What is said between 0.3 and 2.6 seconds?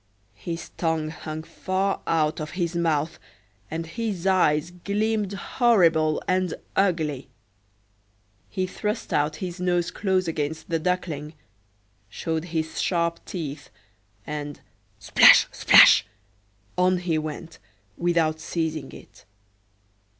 His tongue hung far out of